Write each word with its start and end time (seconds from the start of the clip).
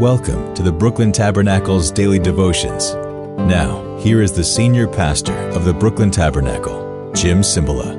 Welcome 0.00 0.52
to 0.52 0.62
the 0.62 0.70
Brooklyn 0.70 1.10
Tabernacle's 1.10 1.90
daily 1.90 2.18
devotions. 2.18 2.92
Now, 3.48 3.96
here 3.96 4.20
is 4.20 4.30
the 4.30 4.44
senior 4.44 4.86
pastor 4.86 5.32
of 5.52 5.64
the 5.64 5.72
Brooklyn 5.72 6.10
Tabernacle, 6.10 7.10
Jim 7.14 7.40
Cymbala. 7.40 7.96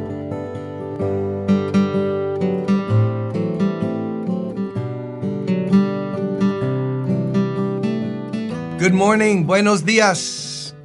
Good 8.78 8.94
morning, 8.94 9.48
buenos 9.48 9.82
dias. 9.82 10.76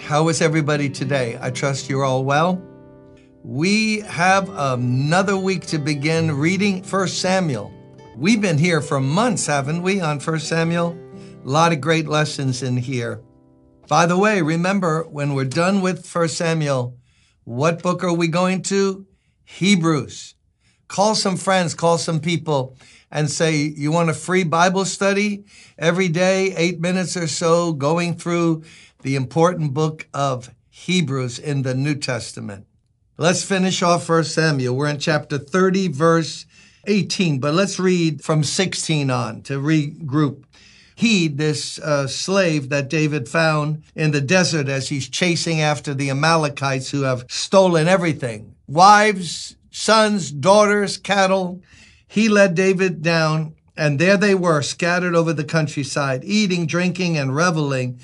How 0.00 0.28
is 0.28 0.42
everybody 0.42 0.90
today? 0.90 1.38
I 1.40 1.50
trust 1.50 1.88
you're 1.88 2.04
all 2.04 2.26
well. 2.26 2.60
We 3.42 4.00
have 4.00 4.50
another 4.50 5.38
week 5.38 5.64
to 5.68 5.78
begin 5.78 6.30
reading 6.32 6.82
1 6.84 7.08
Samuel. 7.08 7.72
We've 8.18 8.40
been 8.40 8.58
here 8.58 8.80
for 8.80 8.98
months, 8.98 9.46
haven't 9.46 9.80
we, 9.80 10.00
on 10.00 10.18
1 10.18 10.40
Samuel? 10.40 10.98
A 11.44 11.48
lot 11.48 11.70
of 11.70 11.80
great 11.80 12.08
lessons 12.08 12.64
in 12.64 12.76
here. 12.76 13.22
By 13.86 14.06
the 14.06 14.18
way, 14.18 14.42
remember 14.42 15.04
when 15.04 15.34
we're 15.34 15.44
done 15.44 15.82
with 15.82 16.04
1 16.04 16.26
Samuel, 16.26 16.96
what 17.44 17.80
book 17.80 18.02
are 18.02 18.12
we 18.12 18.26
going 18.26 18.62
to? 18.62 19.06
Hebrews. 19.44 20.34
Call 20.88 21.14
some 21.14 21.36
friends, 21.36 21.76
call 21.76 21.96
some 21.96 22.18
people, 22.18 22.76
and 23.08 23.30
say, 23.30 23.54
You 23.54 23.92
want 23.92 24.10
a 24.10 24.14
free 24.14 24.42
Bible 24.42 24.84
study 24.84 25.44
every 25.78 26.08
day, 26.08 26.56
eight 26.56 26.80
minutes 26.80 27.16
or 27.16 27.28
so, 27.28 27.72
going 27.72 28.16
through 28.16 28.64
the 29.02 29.14
important 29.14 29.74
book 29.74 30.08
of 30.12 30.52
Hebrews 30.70 31.38
in 31.38 31.62
the 31.62 31.76
New 31.76 31.94
Testament. 31.94 32.66
Let's 33.16 33.44
finish 33.44 33.80
off 33.80 34.08
1 34.08 34.24
Samuel. 34.24 34.74
We're 34.74 34.88
in 34.88 34.98
chapter 34.98 35.38
30, 35.38 35.86
verse 35.86 36.46
18, 36.88 37.38
but 37.38 37.54
let's 37.54 37.78
read 37.78 38.22
from 38.24 38.42
16 38.42 39.10
on 39.10 39.42
to 39.42 39.60
regroup. 39.60 40.44
He, 40.94 41.28
this 41.28 41.78
uh, 41.78 42.08
slave 42.08 42.70
that 42.70 42.90
David 42.90 43.28
found 43.28 43.84
in 43.94 44.10
the 44.10 44.20
desert 44.20 44.68
as 44.68 44.88
he's 44.88 45.08
chasing 45.08 45.60
after 45.60 45.94
the 45.94 46.10
Amalekites 46.10 46.90
who 46.90 47.02
have 47.02 47.24
stolen 47.28 47.86
everything 47.86 48.56
wives, 48.66 49.56
sons, 49.70 50.32
daughters, 50.32 50.96
cattle. 50.96 51.62
He 52.06 52.28
led 52.28 52.54
David 52.54 53.02
down, 53.02 53.54
and 53.76 53.98
there 53.98 54.16
they 54.16 54.34
were 54.34 54.62
scattered 54.62 55.14
over 55.14 55.32
the 55.32 55.44
countryside, 55.44 56.24
eating, 56.24 56.66
drinking, 56.66 57.16
and 57.16 57.34
reveling 57.34 58.00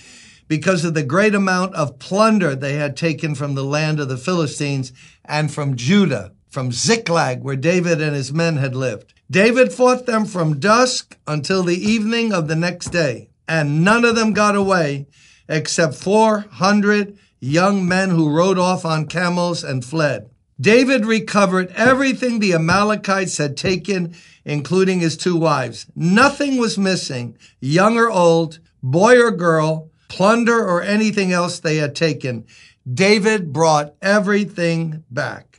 because 0.46 0.84
of 0.84 0.94
the 0.94 1.02
great 1.02 1.34
amount 1.34 1.74
of 1.74 1.98
plunder 1.98 2.54
they 2.54 2.74
had 2.74 2.96
taken 2.96 3.34
from 3.34 3.54
the 3.54 3.64
land 3.64 3.98
of 3.98 4.08
the 4.08 4.16
Philistines 4.16 4.92
and 5.24 5.52
from 5.52 5.76
Judah, 5.76 6.32
from 6.54 6.70
Ziklag, 6.70 7.42
where 7.42 7.56
David 7.56 8.00
and 8.00 8.14
his 8.14 8.32
men 8.32 8.58
had 8.58 8.76
lived. 8.76 9.12
David 9.28 9.72
fought 9.72 10.06
them 10.06 10.24
from 10.24 10.60
dusk 10.60 11.18
until 11.26 11.64
the 11.64 11.76
evening 11.76 12.32
of 12.32 12.46
the 12.46 12.54
next 12.54 12.90
day, 12.90 13.28
and 13.48 13.84
none 13.84 14.04
of 14.04 14.14
them 14.14 14.32
got 14.32 14.54
away 14.54 15.06
except 15.48 15.96
400 15.96 17.18
young 17.40 17.86
men 17.86 18.10
who 18.10 18.30
rode 18.30 18.56
off 18.56 18.84
on 18.84 19.06
camels 19.06 19.64
and 19.64 19.84
fled. 19.84 20.30
David 20.60 21.04
recovered 21.04 21.72
everything 21.74 22.38
the 22.38 22.54
Amalekites 22.54 23.38
had 23.38 23.56
taken, 23.56 24.14
including 24.44 25.00
his 25.00 25.16
two 25.16 25.36
wives. 25.36 25.86
Nothing 25.96 26.56
was 26.58 26.78
missing, 26.78 27.36
young 27.60 27.98
or 27.98 28.08
old, 28.08 28.60
boy 28.80 29.20
or 29.20 29.32
girl, 29.32 29.90
plunder 30.06 30.64
or 30.64 30.82
anything 30.82 31.32
else 31.32 31.58
they 31.58 31.78
had 31.78 31.96
taken. 31.96 32.44
David 32.90 33.52
brought 33.52 33.94
everything 34.00 35.02
back. 35.10 35.53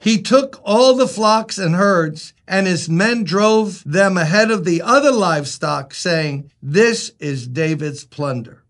He 0.00 0.22
took 0.22 0.58
all 0.64 0.94
the 0.94 1.06
flocks 1.06 1.58
and 1.58 1.74
herds, 1.74 2.32
and 2.48 2.66
his 2.66 2.88
men 2.88 3.22
drove 3.22 3.82
them 3.84 4.16
ahead 4.16 4.50
of 4.50 4.64
the 4.64 4.80
other 4.80 5.12
livestock, 5.12 5.92
saying, 5.92 6.50
This 6.62 7.12
is 7.18 7.46
David's 7.46 8.04
plunder. 8.04 8.64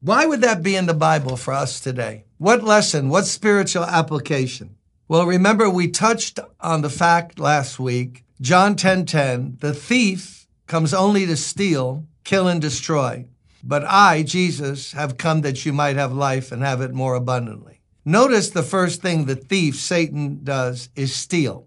Why 0.00 0.26
would 0.26 0.42
that 0.42 0.62
be 0.62 0.76
in 0.76 0.84
the 0.84 0.92
Bible 0.92 1.38
for 1.38 1.54
us 1.54 1.80
today? 1.80 2.26
What 2.36 2.62
lesson? 2.62 3.08
What 3.08 3.24
spiritual 3.24 3.84
application? 3.84 4.76
Well, 5.08 5.24
remember 5.24 5.70
we 5.70 5.88
touched 5.88 6.38
on 6.60 6.82
the 6.82 6.90
fact 6.90 7.38
last 7.38 7.80
week, 7.80 8.24
John 8.42 8.76
10:10, 8.76 8.76
10, 8.76 9.06
10, 9.06 9.56
the 9.60 9.72
thief 9.72 10.46
comes 10.66 10.92
only 10.92 11.24
to 11.24 11.36
steal, 11.36 12.04
kill 12.22 12.48
and 12.48 12.60
destroy. 12.60 13.24
But 13.64 13.84
I, 13.84 14.22
Jesus, 14.22 14.92
have 14.92 15.16
come 15.16 15.40
that 15.40 15.64
you 15.64 15.72
might 15.72 15.96
have 15.96 16.12
life 16.12 16.52
and 16.52 16.62
have 16.62 16.82
it 16.82 16.92
more 16.92 17.14
abundantly. 17.14 17.75
Notice 18.08 18.50
the 18.50 18.62
first 18.62 19.02
thing 19.02 19.24
the 19.24 19.34
thief, 19.34 19.74
Satan, 19.74 20.44
does 20.44 20.90
is 20.94 21.12
steal. 21.12 21.66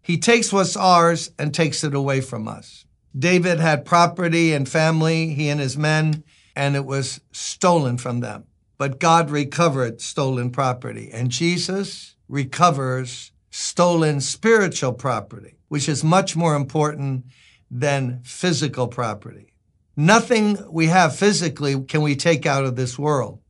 He 0.00 0.16
takes 0.16 0.50
what's 0.50 0.78
ours 0.78 1.30
and 1.38 1.52
takes 1.52 1.84
it 1.84 1.94
away 1.94 2.22
from 2.22 2.48
us. 2.48 2.86
David 3.16 3.60
had 3.60 3.84
property 3.84 4.54
and 4.54 4.66
family, 4.66 5.34
he 5.34 5.50
and 5.50 5.60
his 5.60 5.76
men, 5.76 6.24
and 6.56 6.74
it 6.74 6.86
was 6.86 7.20
stolen 7.32 7.98
from 7.98 8.20
them. 8.20 8.44
But 8.78 8.98
God 8.98 9.28
recovered 9.28 10.00
stolen 10.00 10.50
property, 10.50 11.10
and 11.12 11.28
Jesus 11.30 12.16
recovers 12.28 13.32
stolen 13.50 14.22
spiritual 14.22 14.94
property, 14.94 15.58
which 15.68 15.86
is 15.86 16.02
much 16.02 16.34
more 16.34 16.56
important 16.56 17.26
than 17.70 18.22
physical 18.24 18.88
property. 18.88 19.52
Nothing 19.96 20.58
we 20.70 20.86
have 20.86 21.14
physically 21.14 21.78
can 21.82 22.00
we 22.00 22.16
take 22.16 22.46
out 22.46 22.64
of 22.64 22.74
this 22.74 22.98
world, 22.98 23.40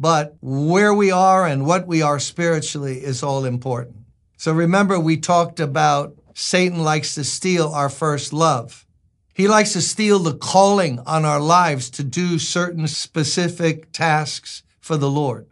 but 0.00 0.36
where 0.40 0.94
we 0.94 1.10
are 1.10 1.46
and 1.46 1.66
what 1.66 1.86
we 1.86 2.00
are 2.00 2.18
spiritually 2.18 3.04
is 3.04 3.22
all 3.22 3.44
important. 3.44 3.96
So 4.38 4.52
remember, 4.52 4.98
we 4.98 5.18
talked 5.18 5.60
about 5.60 6.16
Satan 6.34 6.82
likes 6.82 7.14
to 7.16 7.24
steal 7.24 7.68
our 7.68 7.90
first 7.90 8.32
love. 8.32 8.86
He 9.34 9.46
likes 9.46 9.74
to 9.74 9.82
steal 9.82 10.18
the 10.18 10.34
calling 10.34 10.98
on 11.00 11.26
our 11.26 11.38
lives 11.38 11.90
to 11.90 12.02
do 12.02 12.38
certain 12.38 12.88
specific 12.88 13.92
tasks 13.92 14.62
for 14.80 14.96
the 14.96 15.10
Lord. 15.10 15.46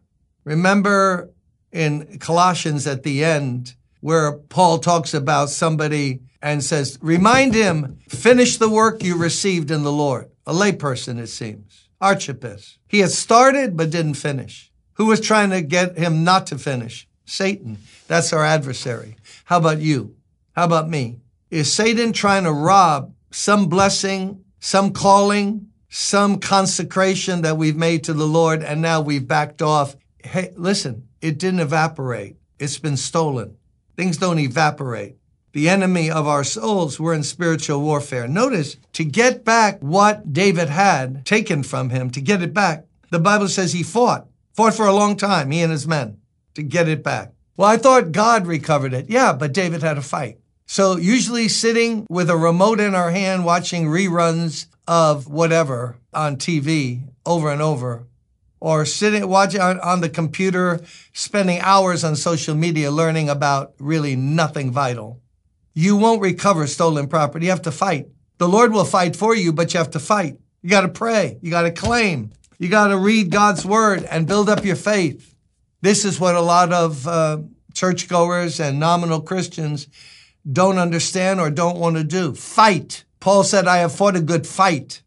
Remember 0.45 1.31
in 1.71 2.19
Colossians 2.19 2.87
at 2.87 3.03
the 3.03 3.23
end, 3.23 3.75
where 4.01 4.33
Paul 4.33 4.79
talks 4.79 5.13
about 5.13 5.51
somebody 5.51 6.21
and 6.41 6.65
says, 6.65 6.99
Remind 7.03 7.55
him, 7.55 7.99
finish 8.09 8.57
the 8.57 8.71
work 8.71 9.03
you 9.03 9.17
received 9.17 9.71
in 9.71 9.83
the 9.83 9.93
Lord 9.93 10.31
a 10.47 10.53
layperson, 10.53 11.19
it 11.19 11.27
seems. 11.27 11.88
Archippus. 12.01 12.79
He 12.87 13.01
had 13.01 13.11
started 13.11 13.77
but 13.77 13.91
didn't 13.91 14.15
finish. 14.15 14.71
Who 14.95 15.07
was 15.07 15.21
trying 15.21 15.51
to 15.51 15.63
get 15.63 15.99
him 15.99 16.25
not 16.25 16.47
to 16.49 16.59
finish? 16.59 17.07
Satan. 17.25 17.79
That's 18.07 18.33
our 18.33 18.45
adversary. 18.45 19.17
How 19.45 19.59
about 19.59 19.81
you? 19.81 20.17
How 20.53 20.65
about 20.65 20.89
me? 20.89 21.21
Is 21.51 21.73
Satan 21.73 22.13
trying 22.13 22.45
to 22.45 22.53
rob 22.53 23.15
some 23.31 23.67
blessing, 23.67 24.45
some 24.61 24.93
calling, 24.93 25.69
some 25.89 26.39
consecration 26.39 27.43
that 27.43 27.57
we've 27.57 27.77
made 27.77 28.05
to 28.05 28.13
the 28.13 28.27
Lord 28.27 28.63
and 28.63 28.83
now 28.83 29.01
we've 29.01 29.27
backed 29.27 29.63
off? 29.63 29.97
Hey, 30.23 30.53
listen, 30.57 31.09
it 31.21 31.39
didn't 31.39 31.61
evaporate. 31.61 32.37
It's 32.59 32.79
been 32.79 32.97
stolen. 32.97 33.57
Things 33.97 34.17
don't 34.17 34.39
evaporate 34.39 35.17
the 35.53 35.69
enemy 35.69 36.11
of 36.11 36.27
our 36.27 36.45
souls, 36.45 37.01
we're 37.01 37.15
in 37.15 37.23
spiritual 37.23 37.81
warfare. 37.81 38.29
Notice 38.29 38.77
to 38.93 39.05
get 39.05 39.45
back 39.45 39.79
what 39.81 40.33
David 40.33 40.69
had 40.69 41.25
taken 41.25 41.63
from 41.63 41.91
him, 41.91 42.11
to 42.11 42.21
get 42.21 42.43
it 42.43 42.53
back, 42.53 42.85
the 43.11 43.19
Bible 43.19 43.49
says 43.49 43.73
he 43.73 43.83
fought, 43.83 44.29
fought 44.53 44.75
for 44.75 44.87
a 44.87 44.95
long 44.95 45.17
time, 45.17 45.51
he 45.51 45.63
and 45.63 45.73
his 45.73 45.87
men, 45.87 46.19
to 46.55 46.63
get 46.63 46.89
it 46.89 47.03
back. 47.03 47.33
Well, 47.57 47.69
I 47.69 47.77
thought 47.77 48.13
God 48.13 48.47
recovered 48.47 48.93
it. 48.93 49.07
Yeah, 49.09 49.33
but 49.33 49.53
David 49.53 49.83
had 49.83 49.99
a 49.99 50.03
fight. 50.03 50.39
So 50.67 50.97
usually 50.97 51.49
sitting 51.49 52.07
with 52.11 52.29
a 52.29 52.37
remote 52.37 52.79
in 52.79 52.95
our 52.95 53.11
hand 53.11 53.45
watching 53.45 53.87
reruns 53.87 54.67
of 54.87 55.27
whatever 55.27 55.97
on 56.13 56.37
TV 56.37 57.09
over 57.25 57.51
and 57.51 57.63
over, 57.63 58.07
or 58.61 58.85
sitting 58.85 59.27
watching 59.29 59.61
on, 59.61 59.81
on 59.81 60.03
the 60.03 60.09
computer, 60.09 60.81
spending 61.13 61.61
hours 61.61 62.05
on 62.05 62.17
social 62.17 62.55
media 62.55 62.91
learning 62.91 63.31
about 63.31 63.73
really 63.79 64.15
nothing 64.15 64.71
vital 64.71 65.21
you 65.79 65.97
won't 65.97 66.21
recover 66.21 66.67
stolen 66.67 67.07
property. 67.07 67.47
You 67.47 67.53
have 67.53 67.63
to 67.63 67.71
fight. 67.71 68.09
The 68.39 68.49
Lord 68.49 68.73
will 68.73 68.85
fight 68.85 69.15
for 69.15 69.37
you, 69.37 69.53
but 69.53 69.73
you 69.73 69.79
have 69.79 69.93
to 69.93 70.01
fight. 70.01 70.37
You 70.61 70.71
got 70.71 70.81
to 70.81 70.89
pray. 70.89 71.39
You 71.41 71.53
got 71.53 71.63
to 71.63 71.71
claim. 71.71 72.33
You 72.59 72.69
got 72.69 72.89
to 72.89 72.99
read 72.99 73.31
God's 73.31 73.65
word 73.65 74.03
and 74.03 74.27
build 74.27 74.49
up 74.49 74.65
your 74.65 74.75
faith. 74.75 75.37
This 75.81 76.05
is 76.05 76.19
what 76.19 76.35
a 76.35 76.41
lot 76.41 76.73
of 76.73 77.07
uh, 77.07 77.43
churchgoers 77.75 78.59
and 78.59 78.81
nominal 78.81 79.21
Christians 79.21 79.87
don't 80.51 80.79
understand 80.79 81.39
or 81.39 81.49
don't 81.49 81.79
want 81.79 81.95
to 81.95 82.03
do. 82.03 82.35
Fight. 82.35 83.05
Paul 83.21 83.45
said, 83.45 83.69
I 83.69 83.77
have 83.77 83.95
fought 83.95 84.17
a 84.17 84.21
good 84.21 84.49
fight. 84.49 85.03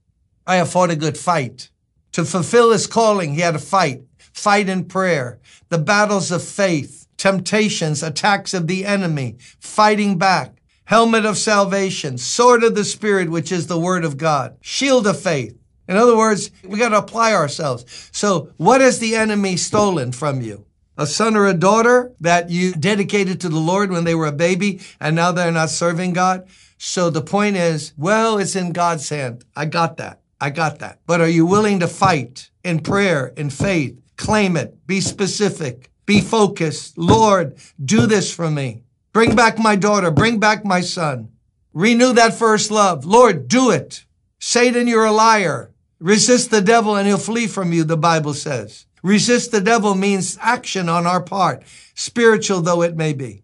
I 0.47 0.55
have 0.55 0.71
fought 0.71 0.89
a 0.89 0.95
good 0.95 1.17
fight. 1.17 1.69
To 2.13 2.23
fulfill 2.23 2.71
his 2.71 2.87
calling, 2.87 3.33
he 3.33 3.41
had 3.41 3.55
to 3.55 3.59
fight. 3.59 4.03
Fight 4.17 4.69
in 4.69 4.85
prayer. 4.85 5.41
The 5.67 5.79
battles 5.79 6.31
of 6.31 6.41
faith, 6.41 7.07
temptations, 7.17 8.01
attacks 8.01 8.53
of 8.53 8.67
the 8.67 8.85
enemy, 8.85 9.35
fighting 9.59 10.17
back 10.17 10.60
helmet 10.91 11.25
of 11.25 11.37
salvation, 11.37 12.17
sword 12.17 12.65
of 12.65 12.75
the 12.75 12.83
Spirit, 12.83 13.29
which 13.29 13.49
is 13.49 13.67
the 13.67 13.79
word 13.79 14.03
of 14.03 14.17
God, 14.17 14.57
shield 14.59 15.07
of 15.07 15.17
faith. 15.17 15.57
In 15.87 15.95
other 15.95 16.17
words, 16.17 16.51
we 16.65 16.77
got 16.77 16.89
to 16.89 16.97
apply 16.97 17.33
ourselves. 17.33 18.09
So, 18.11 18.49
what 18.57 18.81
has 18.81 18.99
the 18.99 19.15
enemy 19.15 19.55
stolen 19.55 20.11
from 20.11 20.41
you? 20.41 20.65
A 20.97 21.07
son 21.07 21.37
or 21.37 21.47
a 21.47 21.53
daughter 21.53 22.11
that 22.19 22.49
you 22.49 22.73
dedicated 22.73 23.39
to 23.39 23.47
the 23.47 23.55
Lord 23.55 23.89
when 23.89 24.03
they 24.03 24.13
were 24.13 24.27
a 24.27 24.33
baby 24.33 24.81
and 24.99 25.15
now 25.15 25.31
they're 25.31 25.49
not 25.49 25.69
serving 25.69 26.11
God? 26.11 26.49
So 26.77 27.09
the 27.09 27.21
point 27.21 27.55
is, 27.55 27.93
well, 27.95 28.37
it's 28.37 28.57
in 28.57 28.73
God's 28.73 29.07
hand. 29.07 29.45
I 29.55 29.67
got 29.67 29.95
that. 29.95 30.19
I 30.41 30.49
got 30.49 30.79
that. 30.79 30.99
But 31.05 31.21
are 31.21 31.29
you 31.29 31.45
willing 31.45 31.79
to 31.79 31.87
fight 31.87 32.49
in 32.65 32.81
prayer, 32.81 33.31
in 33.37 33.49
faith? 33.49 33.97
Claim 34.17 34.57
it. 34.57 34.85
Be 34.87 34.99
specific. 34.99 35.89
Be 36.05 36.19
focused. 36.19 36.97
Lord, 36.97 37.55
do 37.81 38.07
this 38.07 38.33
for 38.33 38.51
me. 38.51 38.83
Bring 39.13 39.35
back 39.35 39.59
my 39.59 39.75
daughter. 39.75 40.09
Bring 40.09 40.39
back 40.39 40.63
my 40.63 40.81
son. 40.81 41.29
Renew 41.73 42.13
that 42.13 42.33
first 42.33 42.71
love. 42.71 43.05
Lord, 43.05 43.47
do 43.47 43.71
it. 43.71 44.05
Satan, 44.39 44.87
you're 44.87 45.05
a 45.05 45.11
liar. 45.11 45.71
Resist 45.99 46.49
the 46.49 46.61
devil 46.61 46.95
and 46.95 47.07
he'll 47.07 47.17
flee 47.17 47.47
from 47.47 47.73
you, 47.73 47.83
the 47.83 47.97
Bible 47.97 48.33
says. 48.33 48.85
Resist 49.03 49.51
the 49.51 49.61
devil 49.61 49.95
means 49.95 50.37
action 50.41 50.89
on 50.89 51.05
our 51.05 51.21
part, 51.21 51.63
spiritual 51.95 52.61
though 52.61 52.81
it 52.81 52.95
may 52.95 53.13
be. 53.13 53.43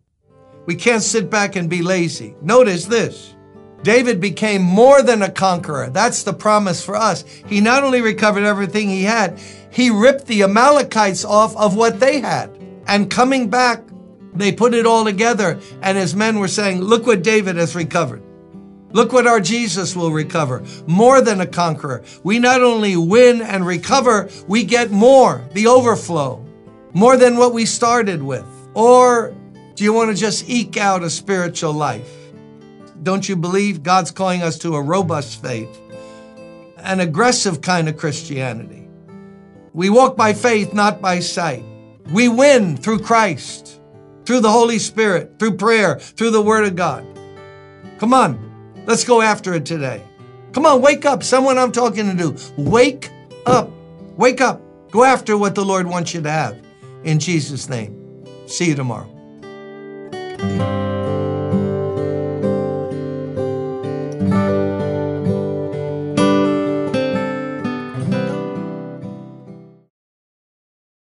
We 0.66 0.75
can't 0.75 1.04
sit 1.04 1.30
back 1.30 1.56
and 1.56 1.69
be 1.69 1.81
lazy. 1.81 2.36
Notice 2.42 2.86
this. 2.86 3.36
David 3.84 4.19
became 4.19 4.62
more 4.62 5.02
than 5.02 5.22
a 5.22 5.31
conqueror. 5.31 5.90
That's 5.90 6.24
the 6.24 6.34
promise 6.34 6.84
for 6.84 6.96
us. 6.96 7.24
He 7.48 7.62
not 7.62 7.84
only 7.84 8.02
recovered 8.02 8.44
everything 8.44 8.90
he 8.90 9.04
had, 9.04 9.40
he 9.72 9.90
ripped 9.90 10.25
the 10.25 10.44
Amalekites 10.44 11.24
off 11.24 11.56
of 11.56 11.75
what 11.75 12.00
they 12.00 12.19
had. 12.19 12.50
And 12.88 13.10
coming 13.10 13.50
back, 13.50 13.81
they 14.34 14.52
put 14.52 14.74
it 14.74 14.86
all 14.86 15.04
together. 15.04 15.60
And 15.82 15.98
his 15.98 16.16
men 16.16 16.40
were 16.40 16.48
saying, 16.48 16.82
Look 16.82 17.06
what 17.06 17.24
David 17.24 17.56
has 17.58 17.76
recovered. 17.76 18.24
Look 18.92 19.12
what 19.12 19.28
our 19.28 19.42
Jesus 19.42 19.96
will 19.96 20.12
recover. 20.12 20.64
More 20.88 21.22
than 21.22 21.42
a 21.42 21.48
conqueror. 21.48 22.04
We 22.24 22.40
not 22.40 22.62
only 22.62 22.96
win 22.96 23.42
and 23.42 23.66
recover, 23.66 24.30
we 24.48 24.64
get 24.64 24.92
more, 24.92 25.48
the 25.54 25.68
overflow, 25.68 26.44
more 26.94 27.18
than 27.18 27.38
what 27.38 27.54
we 27.54 27.66
started 27.66 28.24
with. 28.24 28.46
Or 28.74 29.36
do 29.76 29.84
you 29.84 29.92
want 29.92 30.10
to 30.12 30.16
just 30.16 30.50
eke 30.50 30.78
out 30.78 31.04
a 31.04 31.10
spiritual 31.10 31.74
life? 31.74 32.12
Don't 33.04 33.28
you 33.28 33.36
believe 33.36 33.84
God's 33.84 34.12
calling 34.12 34.42
us 34.42 34.58
to 34.60 34.76
a 34.76 34.82
robust 34.82 35.42
faith, 35.42 35.80
an 36.78 37.00
aggressive 37.00 37.62
kind 37.62 37.88
of 37.90 37.98
Christianity? 37.98 38.88
We 39.74 39.92
walk 39.92 40.18
by 40.18 40.34
faith, 40.34 40.74
not 40.74 41.02
by 41.02 41.20
sight. 41.20 41.64
We 42.12 42.30
win 42.30 42.78
through 42.78 43.00
Christ, 43.00 43.77
through 44.28 44.42
the 44.42 44.52
Holy 44.52 44.78
Spirit, 44.78 45.40
through 45.40 45.58
prayer, 45.58 45.98
through 45.98 46.32
the 46.32 46.42
Word 46.42 46.66
of 46.66 46.76
God. 46.76 47.04
Come 47.98 48.14
on, 48.14 48.48
Let's 48.88 49.04
go 49.04 49.22
after 49.22 49.54
it 49.54 49.66
today. 49.66 50.02
Come 50.54 50.66
on, 50.66 50.82
wake 50.82 51.04
up. 51.06 51.22
Someone 51.22 51.58
I'm 51.58 51.74
talking 51.74 52.18
to, 52.18 52.38
wake 52.56 53.12
up. 53.46 53.70
Wake 54.16 54.40
up. 54.40 54.62
Go 54.92 55.04
after 55.04 55.38
what 55.38 55.56
the 55.56 55.66
Lord 55.66 55.88
wants 55.88 56.14
you 56.14 56.22
to 56.22 56.32
have. 56.32 56.58
In 57.04 57.20
Jesus' 57.20 57.68
name. 57.68 57.94
See 58.48 58.70
you 58.70 58.76
tomorrow. 58.76 59.14